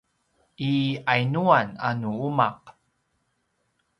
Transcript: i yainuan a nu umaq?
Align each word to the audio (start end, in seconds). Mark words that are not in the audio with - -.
i 0.67 0.69
yainuan 1.05 1.69
a 1.87 1.89
nu 2.01 2.11
umaq? 2.27 2.61